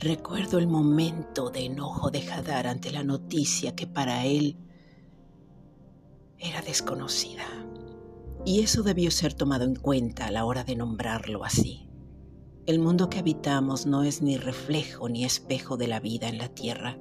Recuerdo 0.00 0.58
el 0.58 0.68
momento 0.68 1.50
de 1.50 1.64
enojo 1.64 2.12
de 2.12 2.20
Hadar 2.20 2.68
ante 2.68 2.92
la 2.92 3.02
noticia 3.02 3.74
que 3.74 3.88
para 3.88 4.26
él 4.26 4.56
era 6.38 6.62
desconocida. 6.62 7.42
Y 8.44 8.60
eso 8.60 8.84
debió 8.84 9.10
ser 9.10 9.34
tomado 9.34 9.64
en 9.64 9.74
cuenta 9.74 10.26
a 10.26 10.30
la 10.30 10.44
hora 10.44 10.62
de 10.62 10.76
nombrarlo 10.76 11.44
así. 11.44 11.90
El 12.66 12.78
mundo 12.78 13.10
que 13.10 13.18
habitamos 13.18 13.86
no 13.86 14.04
es 14.04 14.22
ni 14.22 14.36
reflejo 14.36 15.08
ni 15.08 15.24
espejo 15.24 15.76
de 15.76 15.88
la 15.88 15.98
vida 15.98 16.28
en 16.28 16.38
la 16.38 16.48
Tierra, 16.48 16.96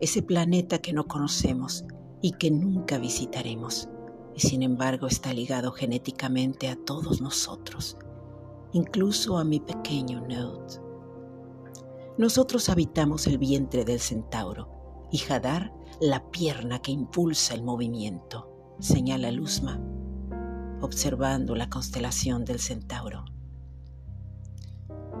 ese 0.00 0.22
planeta 0.22 0.78
que 0.78 0.94
no 0.94 1.06
conocemos 1.06 1.84
y 2.22 2.32
que 2.32 2.50
nunca 2.50 2.96
visitaremos, 2.96 3.90
y 4.34 4.40
sin 4.40 4.62
embargo 4.62 5.06
está 5.06 5.34
ligado 5.34 5.70
genéticamente 5.70 6.68
a 6.68 6.76
todos 6.76 7.20
nosotros, 7.20 7.98
incluso 8.72 9.36
a 9.36 9.44
mi 9.44 9.60
pequeño 9.60 10.26
Note. 10.26 10.91
Nosotros 12.18 12.68
habitamos 12.68 13.26
el 13.26 13.38
vientre 13.38 13.86
del 13.86 13.98
centauro 13.98 15.08
y 15.10 15.22
Hadar 15.30 15.72
la 15.98 16.30
pierna 16.30 16.80
que 16.80 16.92
impulsa 16.92 17.54
el 17.54 17.62
movimiento, 17.62 18.76
señala 18.80 19.30
Luzma, 19.30 19.80
observando 20.82 21.54
la 21.54 21.70
constelación 21.70 22.44
del 22.44 22.60
centauro. 22.60 23.24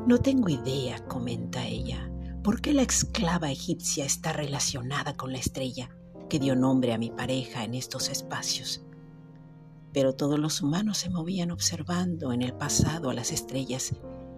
No 0.06 0.18
tengo 0.18 0.50
idea, 0.50 1.02
comenta 1.06 1.66
ella, 1.66 2.10
por 2.44 2.60
qué 2.60 2.74
la 2.74 2.82
esclava 2.82 3.50
egipcia 3.50 4.04
está 4.04 4.34
relacionada 4.34 5.16
con 5.16 5.32
la 5.32 5.38
estrella 5.38 5.96
que 6.28 6.38
dio 6.38 6.56
nombre 6.56 6.92
a 6.92 6.98
mi 6.98 7.10
pareja 7.10 7.64
en 7.64 7.74
estos 7.74 8.10
espacios. 8.10 8.84
Pero 9.94 10.14
todos 10.14 10.38
los 10.38 10.60
humanos 10.60 10.98
se 10.98 11.08
movían 11.08 11.52
observando 11.52 12.32
en 12.32 12.42
el 12.42 12.52
pasado 12.52 13.08
a 13.08 13.14
las 13.14 13.32
estrellas 13.32 13.94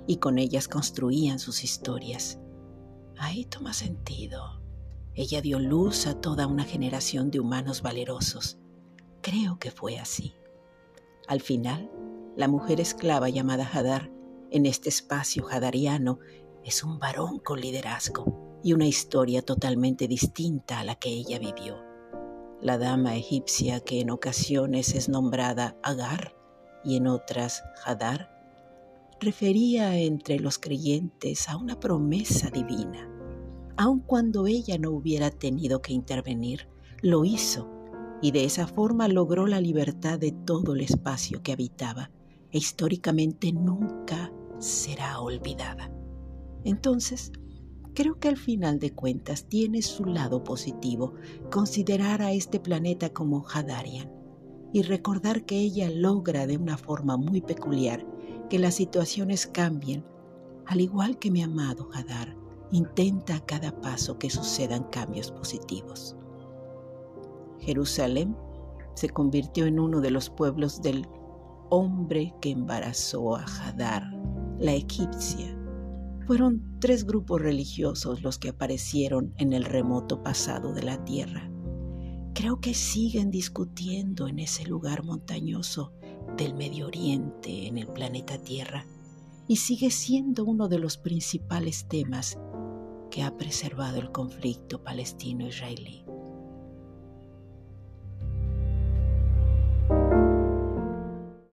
y 0.07 0.17
con 0.17 0.39
ellas 0.39 0.69
construían 0.69 1.39
sus 1.39 1.65
historias. 1.65 2.39
Ahí 3.19 3.45
toma 3.45 3.73
sentido. 3.73 4.61
Ella 5.15 5.41
dio 5.41 5.59
luz 5.59 6.07
a 6.07 6.21
toda 6.21 6.47
una 6.47 6.65
generación 6.65 7.31
de 7.31 7.41
humanos 7.41 7.83
valerosos. 7.83 8.59
Creo 9.23 9.59
que 9.59 9.71
fue 9.71 9.99
así. 9.99 10.35
Al 11.29 11.41
final, 11.41 11.91
la 12.37 12.49
mujer 12.49 12.81
esclava 12.81 13.29
llamada 13.29 13.69
Hadar 13.73 14.11
en 14.51 14.67
este 14.67 14.89
espacio 14.89 15.49
hadariano 15.49 16.19
es 16.65 16.83
un 16.83 16.99
varón 16.99 17.39
con 17.39 17.61
liderazgo 17.61 18.59
y 18.63 18.73
una 18.73 18.87
historia 18.87 19.43
totalmente 19.43 20.09
distinta 20.09 20.81
a 20.81 20.85
la 20.85 20.97
que 20.97 21.11
ella 21.11 21.39
vivió. 21.39 21.77
La 22.61 22.79
dama 22.79 23.15
egipcia 23.15 23.81
que 23.81 24.01
en 24.01 24.11
ocasiones 24.11 24.95
es 24.95 25.09
nombrada 25.09 25.77
Agar 25.83 26.35
y 26.83 26.97
en 26.97 27.07
otras 27.07 27.63
Hadar 27.85 28.34
refería 29.21 29.99
entre 29.99 30.39
los 30.39 30.59
creyentes 30.59 31.49
a 31.49 31.57
una 31.57 31.79
promesa 31.79 32.51
divina. 32.51 33.11
Aun 33.77 34.01
cuando 34.01 34.47
ella 34.47 34.79
no 34.79 34.91
hubiera 34.91 35.31
tenido 35.31 35.83
que 35.83 35.93
intervenir, 35.93 36.69
lo 37.03 37.25
hizo 37.25 37.71
y 38.23 38.31
de 38.31 38.45
esa 38.45 38.67
forma 38.67 39.09
logró 39.09 39.47
la 39.47 39.61
libertad 39.61 40.19
de 40.19 40.33
todo 40.33 40.75
el 40.75 40.81
espacio 40.81 41.43
que 41.43 41.53
habitaba 41.53 42.11
e 42.51 42.59
históricamente 42.59 43.53
nunca 43.53 44.33
será 44.59 45.21
olvidada. 45.21 45.93
Entonces, 46.65 47.33
creo 47.95 48.19
que 48.19 48.29
al 48.29 48.37
final 48.37 48.79
de 48.79 48.93
cuentas 48.93 49.49
tiene 49.49 49.83
su 49.83 50.05
lado 50.05 50.45
positivo 50.45 51.15
considerar 51.51 52.23
a 52.23 52.33
este 52.33 52.61
planeta 52.61 53.11
como 53.13 53.45
Hadarian 53.49 54.24
y 54.75 54.83
recordar 54.83 55.45
que 55.45 55.57
ella 55.57 55.89
logra 55.89 56.49
de 56.49 56.57
una 56.57 56.77
forma 56.77 57.17
muy 57.17 57.41
peculiar 57.41 58.05
que 58.51 58.59
las 58.59 58.75
situaciones 58.75 59.47
cambien, 59.47 60.05
al 60.67 60.81
igual 60.81 61.17
que 61.17 61.31
mi 61.31 61.45
amado 61.45 61.89
Hadar 61.95 62.37
intenta 62.73 63.37
a 63.37 63.47
cada 63.47 63.81
paso 63.81 64.19
que 64.19 64.31
sucedan 64.31 64.83
cambios 64.91 65.31
positivos. 65.31 66.17
Jerusalén 67.61 68.37
se 68.97 69.09
convirtió 69.11 69.67
en 69.67 69.79
uno 69.79 70.01
de 70.01 70.11
los 70.11 70.29
pueblos 70.29 70.83
del 70.83 71.07
hombre 71.71 72.35
que 72.41 72.51
embarazó 72.51 73.37
a 73.37 73.45
Hadar, 73.45 74.03
la 74.59 74.73
egipcia. 74.73 75.57
Fueron 76.27 76.81
tres 76.81 77.07
grupos 77.07 77.41
religiosos 77.41 78.25
los 78.25 78.41
que 78.41 78.49
aparecieron 78.49 79.35
en 79.37 79.53
el 79.53 79.65
remoto 79.65 80.21
pasado 80.25 80.75
de 80.75 80.83
la 80.83 81.05
tierra. 81.05 81.54
Creo 82.35 82.61
que 82.61 82.75
siguen 82.75 83.31
discutiendo 83.31 84.27
en 84.27 84.41
ese 84.41 84.65
lugar 84.65 85.05
montañoso 85.05 85.93
del 86.37 86.55
Medio 86.55 86.89
Oriente 86.89 87.69
en 87.69 87.79
el 87.79 87.87
planeta 87.87 88.39
Tierra 88.39 88.87
y 89.47 89.57
sigue 89.57 89.93
siendo 89.93 90.45
uno 90.45 90.69
de 90.69 90.81
los 90.81 90.99
principales 90.99 91.87
temas 91.87 92.37
que 93.09 93.23
ha 93.23 93.37
preservado 93.37 94.01
el 94.01 94.11
conflicto 94.11 94.83
palestino-israelí. 94.83 96.05